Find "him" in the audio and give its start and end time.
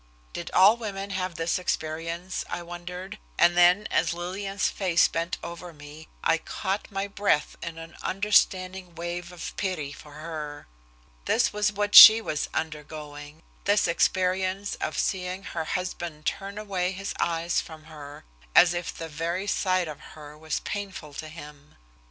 21.29-21.75